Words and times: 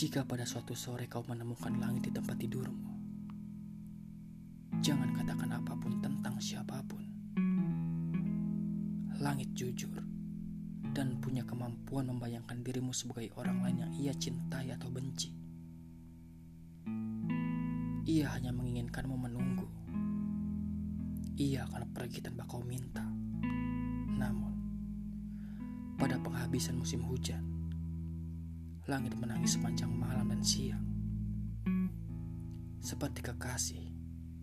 Jika 0.00 0.24
pada 0.24 0.48
suatu 0.48 0.72
sore 0.72 1.12
kau 1.12 1.20
menemukan 1.28 1.76
langit 1.76 2.08
di 2.08 2.12
tempat 2.16 2.40
tidurmu, 2.40 2.88
jangan 4.80 5.12
katakan 5.12 5.52
apa 5.52 5.76
pun 5.76 6.00
tentang 6.00 6.40
siapa 6.40 6.80
pun. 6.88 7.04
Langit 9.20 9.52
jujur 9.52 10.00
dan 10.96 11.20
punya 11.20 11.44
kemampuan 11.44 12.08
membayangkan 12.08 12.64
dirimu 12.64 12.96
sebagai 12.96 13.28
orang 13.36 13.60
lain 13.60 13.76
yang 13.84 13.92
ia 13.92 14.16
cintai 14.16 14.72
atau 14.72 14.88
benci. 14.88 15.36
Ia 18.08 18.32
hanya 18.40 18.56
menginginkanmu 18.56 19.20
menunggu. 19.20 19.68
Ia 21.36 21.68
akan 21.68 21.92
pergi 21.92 22.24
tanpa 22.24 22.48
kau 22.48 22.64
minta. 22.64 23.04
Namun, 24.16 24.54
pada 26.00 26.16
penghabisan 26.16 26.80
musim 26.80 27.04
hujan, 27.04 27.59
langit 28.90 29.14
menangis 29.14 29.54
sepanjang 29.54 29.86
malam 29.86 30.34
dan 30.34 30.42
siang. 30.42 30.82
Seperti 32.82 33.22
kekasih 33.22 33.86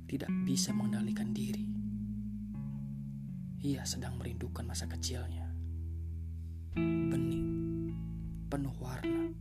tidak 0.07 0.31
bisa 0.47 0.71
mengendalikan 0.71 1.35
diri. 1.35 1.67
Ia 3.59 3.83
sedang 3.83 4.15
merindukan 4.15 4.63
masa 4.63 4.87
kecilnya. 4.87 5.51
Bening, 6.79 7.51
penuh 8.47 8.71
warna, 8.79 9.35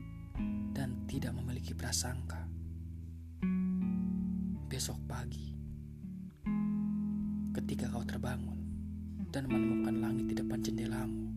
dan 0.74 1.06
tidak 1.06 1.38
memiliki 1.38 1.70
prasangka. 1.70 2.42
Besok 4.66 4.98
pagi, 5.06 5.54
ketika 7.54 7.94
kau 7.94 8.02
terbangun 8.02 8.58
dan 9.30 9.46
menemukan 9.46 10.02
langit 10.02 10.26
di 10.26 10.34
depan 10.34 10.58
jendelamu, 10.58 11.30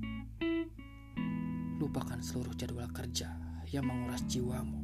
lupakan 1.77 2.17
seluruh 2.17 2.57
jadwal 2.57 2.89
kerja 2.89 3.48
yang 3.69 3.85
menguras 3.85 4.25
jiwamu 4.25 4.81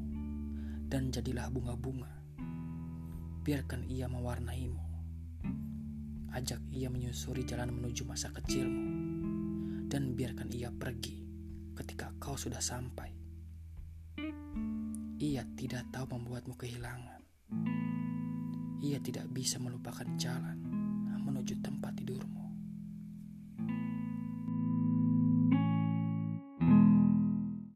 dan 0.85 1.09
jadilah 1.09 1.49
bunga-bunga. 1.49 2.09
Biarkan 3.41 3.89
ia 3.89 4.05
mewarnaimu. 4.05 4.85
Ajak 6.29 6.61
ia 6.69 6.93
menyusuri 6.93 7.41
jalan 7.49 7.73
menuju 7.73 8.05
masa 8.05 8.29
kecilmu 8.29 8.85
dan 9.89 10.13
biarkan 10.13 10.53
ia 10.53 10.69
pergi 10.69 11.25
ketika 11.73 12.13
kau 12.21 12.37
sudah 12.37 12.61
sampai. 12.61 13.09
Ia 15.17 15.41
tidak 15.57 15.89
tahu 15.89 16.05
membuatmu 16.13 16.53
kehilangan. 16.53 17.21
Ia 18.85 19.01
tidak 19.01 19.25
bisa 19.33 19.57
melupakan 19.57 20.05
jalan 20.19 20.61
menuju 21.25 21.57
tempat 21.65 21.97
tidurmu. 21.97 22.44